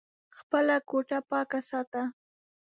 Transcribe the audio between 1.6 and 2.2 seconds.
ساته!